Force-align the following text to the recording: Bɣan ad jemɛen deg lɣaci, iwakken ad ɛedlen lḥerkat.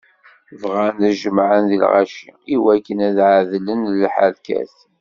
Bɣan 0.61 0.99
ad 1.09 1.15
jemɛen 1.21 1.63
deg 1.69 1.79
lɣaci, 1.81 2.29
iwakken 2.55 2.99
ad 3.07 3.17
ɛedlen 3.31 3.81
lḥerkat. 4.01 4.73